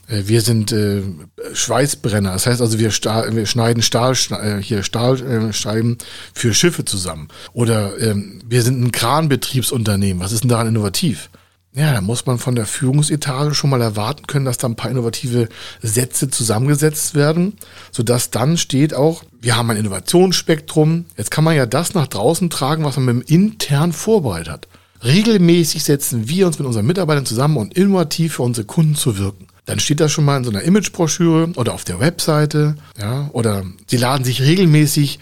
[0.08, 1.02] wir sind äh,
[1.54, 2.34] Schweißbrenner.
[2.34, 7.28] Das heißt also, wir, Stahl, wir schneiden Stahl, äh, hier Stahlscheiben äh, für Schiffe zusammen.
[7.54, 10.22] Oder ähm, wir sind ein Kranbetriebsunternehmen.
[10.24, 11.30] Was ist denn daran innovativ?
[11.74, 14.91] Ja, da muss man von der Führungsetage schon mal erwarten können, dass da ein paar
[14.91, 15.50] innovative
[15.82, 17.58] Sätze zusammengesetzt werden,
[17.91, 21.04] sodass dann steht auch, wir haben ein Innovationsspektrum.
[21.18, 24.68] Jetzt kann man ja das nach draußen tragen, was man mit dem intern vorbereitet hat.
[25.04, 29.48] Regelmäßig setzen wir uns mit unseren Mitarbeitern zusammen, um innovativ für unsere Kunden zu wirken.
[29.65, 33.63] Dann steht das schon mal in so einer Imagebroschüre oder auf der Webseite, ja, oder
[33.88, 35.19] sie laden sich regelmäßig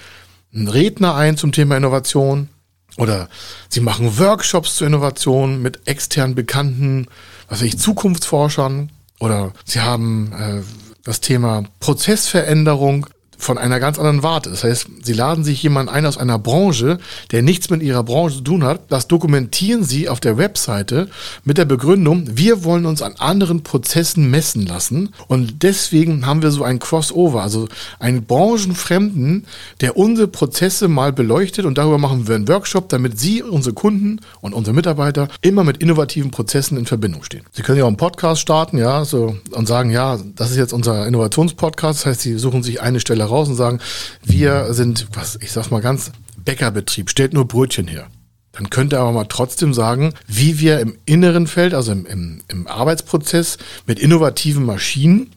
[0.54, 2.50] einen Redner ein zum Thema Innovation
[2.98, 3.30] oder
[3.70, 7.08] sie machen Workshops zur Innovation mit extern bekannten,
[7.48, 10.62] was weiß ich, Zukunftsforschern oder sie haben äh,
[11.04, 13.08] das Thema Prozessveränderung
[13.44, 14.50] von einer ganz anderen Warte.
[14.50, 17.00] Das heißt, sie laden sich jemanden ein aus einer Branche,
[17.32, 18.82] der nichts mit ihrer Branche zu tun hat.
[18.90, 21.10] Das dokumentieren sie auf der Webseite
[21.44, 25.10] mit der Begründung, wir wollen uns an anderen Prozessen messen lassen.
[25.28, 27.68] Und deswegen haben wir so ein Crossover, also
[28.00, 29.46] einen Branchenfremden,
[29.82, 34.20] der unsere Prozesse mal beleuchtet und darüber machen wir einen Workshop, damit Sie, unsere Kunden
[34.42, 37.44] und unsere Mitarbeiter immer mit innovativen Prozessen in Verbindung stehen.
[37.52, 40.74] Sie können ja auch einen Podcast starten, ja, so und sagen, ja, das ist jetzt
[40.74, 42.00] unser Innovationspodcast.
[42.00, 43.80] Das heißt, Sie suchen sich eine Stelle raus und sagen,
[44.24, 48.08] wir sind, was, ich sag's mal ganz, Bäckerbetrieb, stellt nur Brötchen her.
[48.54, 52.44] Dann könnte er aber mal trotzdem sagen, wie wir im inneren Feld, also im, im,
[52.48, 55.33] im Arbeitsprozess mit innovativen Maschinen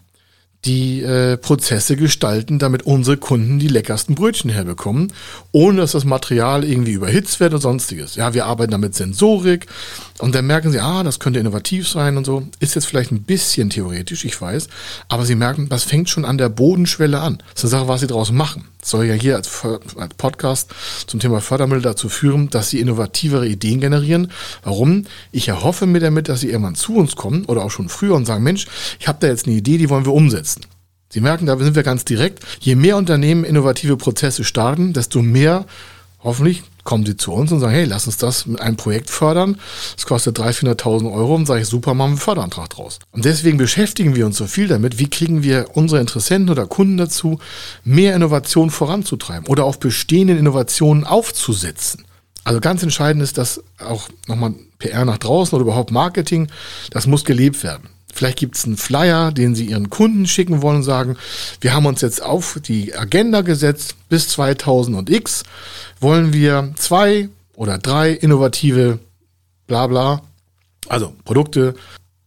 [0.67, 5.13] die äh, Prozesse gestalten, damit unsere Kunden die leckersten Brötchen herbekommen,
[5.53, 8.17] ohne dass das Material irgendwie überhitzt wird und sonstiges.
[8.17, 9.67] Ja, wir arbeiten damit Sensorik
[10.19, 12.43] und dann merken sie, ah, das könnte innovativ sein und so.
[12.61, 14.69] Ist jetzt vielleicht ein bisschen theoretisch, ich weiß,
[15.09, 17.39] aber sie merken, das fängt schon an der Bodenschwelle an.
[17.55, 18.65] Das ist eine Sache, was sie daraus machen.
[18.87, 20.71] Soll ja hier als, als Podcast
[21.09, 24.31] zum Thema Fördermittel dazu führen, dass sie innovativere Ideen generieren.
[24.63, 25.07] Warum?
[25.33, 28.27] Ich erhoffe mir damit, dass sie irgendwann zu uns kommen oder auch schon früher und
[28.27, 28.67] sagen, Mensch,
[29.01, 30.67] ich habe da jetzt eine Idee, die wollen wir umsetzen.
[31.09, 32.45] Sie merken, da sind wir ganz direkt.
[32.61, 35.67] Je mehr Unternehmen innovative Prozesse starten, desto mehr
[36.23, 39.59] hoffentlich kommen sie zu uns und sagen, hey, lass uns das mit einem Projekt fördern.
[39.97, 42.99] Das kostet 300.000, 400.000 Euro und sage ich, super, machen wir einen Förderantrag draus.
[43.13, 46.97] Und deswegen beschäftigen wir uns so viel damit, wie kriegen wir unsere Interessenten oder Kunden
[46.97, 47.39] dazu,
[47.85, 52.07] mehr Innovation voranzutreiben oder auf bestehenden Innovationen aufzusetzen.
[52.45, 56.49] Also ganz entscheidend ist, dass auch nochmal PR nach draußen oder überhaupt Marketing,
[56.91, 57.89] das muss gelebt werden.
[58.17, 61.17] Vielleicht gibt es einen Flyer, den Sie Ihren Kunden schicken wollen und sagen,
[61.61, 65.43] wir haben uns jetzt auf die Agenda gesetzt, bis 2000 und X
[66.01, 69.01] wollen wir zwei oder drei innovative
[69.67, 70.23] bla bla,
[70.89, 71.75] also Produkte,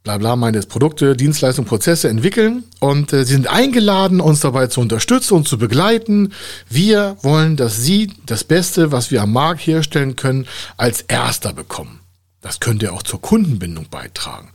[0.04, 4.68] bla bla meint jetzt Produkte, Dienstleistungen, Prozesse entwickeln und äh, Sie sind eingeladen, uns dabei
[4.68, 6.34] zu unterstützen und zu begleiten.
[6.70, 10.48] Wir wollen, dass Sie das Beste, was wir am Markt herstellen können,
[10.78, 12.00] als erster bekommen.
[12.42, 14.52] Das könnte auch zur Kundenbindung beitragen.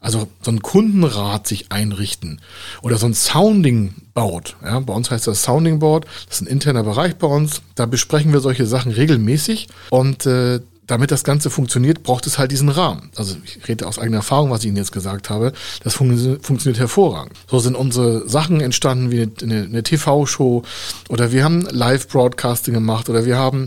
[0.00, 2.40] Also so ein Kundenrat sich einrichten
[2.82, 4.56] oder so ein Sounding Board.
[4.62, 6.06] Ja, bei uns heißt das Sounding Board.
[6.26, 7.62] Das ist ein interner Bereich bei uns.
[7.74, 12.50] Da besprechen wir solche Sachen regelmäßig und äh, damit das Ganze funktioniert, braucht es halt
[12.50, 13.10] diesen Rahmen.
[13.14, 15.52] Also ich rede aus eigener Erfahrung, was ich Ihnen jetzt gesagt habe.
[15.84, 17.32] Das fun funktioniert hervorragend.
[17.46, 20.62] So sind unsere Sachen entstanden wie eine, eine TV-Show
[21.08, 23.66] oder wir haben Live-Broadcasting gemacht oder wir haben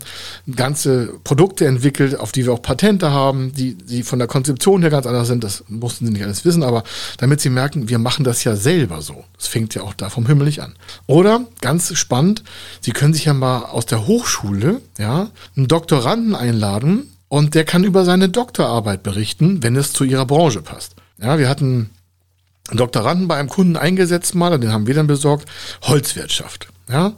[0.54, 4.90] ganze Produkte entwickelt, auf die wir auch Patente haben, die, die von der Konzeption her
[4.90, 5.44] ganz anders sind.
[5.44, 6.84] Das mussten Sie nicht alles wissen, aber
[7.18, 9.24] damit Sie merken, wir machen das ja selber so.
[9.38, 10.74] Das fängt ja auch da vom Himmel nicht an.
[11.06, 12.44] Oder, ganz spannend,
[12.82, 17.86] Sie können sich ja mal aus der Hochschule, ja, einen Doktoranden einladen, und der kann
[17.86, 20.96] über seine Doktorarbeit berichten, wenn es zu ihrer Branche passt.
[21.18, 21.90] Ja, wir hatten
[22.68, 25.48] einen Doktoranden bei einem Kunden eingesetzt mal, und den haben wir dann besorgt,
[25.84, 26.68] Holzwirtschaft.
[26.90, 27.14] Ja,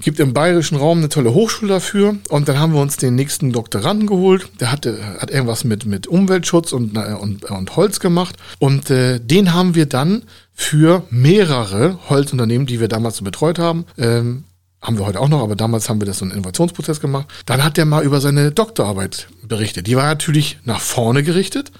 [0.00, 3.52] gibt im bayerischen Raum eine tolle Hochschule dafür und dann haben wir uns den nächsten
[3.52, 4.48] Doktoranden geholt.
[4.58, 9.52] Der hatte, hat irgendwas mit, mit Umweltschutz und, und, und Holz gemacht und äh, den
[9.52, 10.22] haben wir dann
[10.54, 14.44] für mehrere Holzunternehmen, die wir damals so betreut haben, ähm,
[14.80, 17.26] haben wir heute auch noch, aber damals haben wir das so einen Innovationsprozess gemacht.
[17.46, 19.86] Dann hat der mal über seine Doktorarbeit berichtet.
[19.86, 21.72] Die war natürlich nach vorne gerichtet.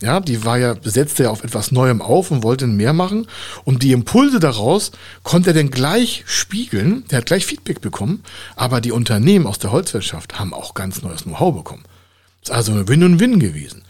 [0.00, 3.26] Ja, die war ja, besetzte ja auf etwas Neuem auf und wollte mehr machen.
[3.64, 4.92] Und die Impulse daraus
[5.24, 7.04] konnte er dann gleich spiegeln.
[7.10, 8.22] Der hat gleich Feedback bekommen.
[8.54, 11.82] Aber die Unternehmen aus der Holzwirtschaft haben auch ganz neues Know-how bekommen.
[12.42, 13.82] Ist also ein Win und Win gewesen.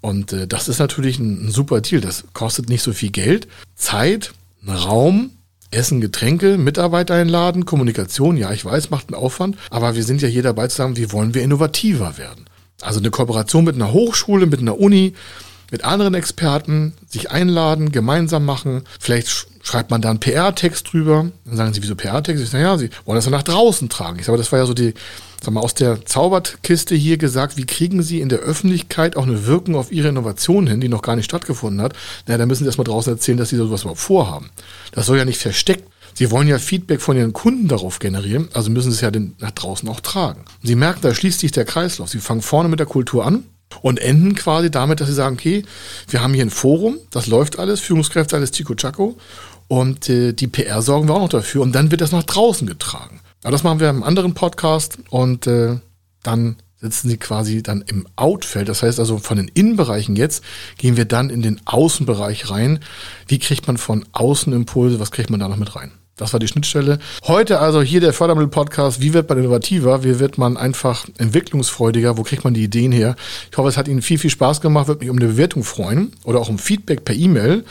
[0.00, 2.00] Und äh, das ist natürlich ein, ein super Deal.
[2.00, 4.32] Das kostet nicht so viel Geld, Zeit,
[4.66, 5.30] Raum,
[5.72, 8.36] Essen, Getränke, Mitarbeiter einladen, Kommunikation.
[8.36, 9.56] Ja, ich weiß, macht einen Aufwand.
[9.70, 12.46] Aber wir sind ja hier dabei zu sagen, wie wollen wir innovativer werden?
[12.80, 15.14] Also eine Kooperation mit einer Hochschule, mit einer Uni,
[15.70, 18.82] mit anderen Experten, sich einladen, gemeinsam machen.
[18.98, 21.30] Vielleicht schreibt man da einen PR-Text drüber.
[21.44, 22.42] Dann sagen sie, wieso PR-Text?
[22.42, 24.18] Ich sage, ja, sie wollen das ja nach draußen tragen.
[24.18, 24.94] Ich sage, das war ja so die,
[25.42, 29.46] sag mal, aus der Zauberkiste hier gesagt, wie kriegen sie in der Öffentlichkeit auch eine
[29.46, 31.94] Wirkung auf ihre Innovation hin, die noch gar nicht stattgefunden hat?
[32.26, 34.50] Na, da müssen sie erstmal draußen erzählen, dass sie sowas überhaupt vorhaben.
[34.92, 38.70] Das soll ja nicht versteckt Sie wollen ja Feedback von ihren Kunden darauf generieren, also
[38.70, 40.44] müssen sie es ja nach draußen auch tragen.
[40.62, 42.08] Sie merken, da schließt sich der Kreislauf.
[42.10, 43.44] Sie fangen vorne mit der Kultur an
[43.82, 45.64] und enden quasi damit, dass sie sagen, okay,
[46.08, 49.16] wir haben hier ein Forum, das läuft alles, Führungskräfte alles Chico Chaco
[49.68, 52.66] und äh, die PR sorgen wir auch noch dafür und dann wird das nach draußen
[52.66, 53.20] getragen.
[53.42, 55.78] Aber das machen wir im anderen Podcast und äh,
[56.22, 58.68] dann sitzen sie quasi dann im Outfeld.
[58.68, 60.42] Das heißt also von den Innenbereichen jetzt
[60.78, 62.80] gehen wir dann in den Außenbereich rein.
[63.28, 65.00] Wie kriegt man von außen Impulse?
[65.00, 65.92] Was kriegt man da noch mit rein?
[66.20, 66.98] Das war die Schnittstelle.
[67.26, 69.00] Heute also hier der Fördermittel-Podcast.
[69.00, 70.04] Wie wird man innovativer?
[70.04, 72.18] Wie wird man einfach entwicklungsfreudiger?
[72.18, 73.16] Wo kriegt man die Ideen her?
[73.50, 74.86] Ich hoffe, es hat Ihnen viel, viel Spaß gemacht.
[74.86, 77.64] Würde mich um eine Bewertung freuen oder auch um Feedback per E-Mail,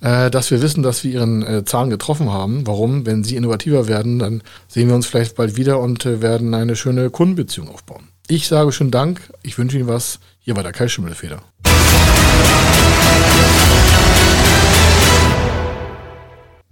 [0.00, 2.68] äh, dass wir wissen, dass wir Ihren äh, Zahlen getroffen haben.
[2.68, 3.04] Warum?
[3.04, 6.76] Wenn Sie innovativer werden, dann sehen wir uns vielleicht bald wieder und äh, werden eine
[6.76, 8.04] schöne Kundenbeziehung aufbauen.
[8.30, 9.32] Ich sage schönen Dank.
[9.42, 10.20] Ich wünsche Ihnen was.
[10.40, 11.42] Hier war der Kai Schimmelfeder.